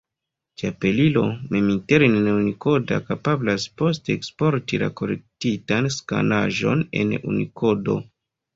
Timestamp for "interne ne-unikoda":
1.73-2.97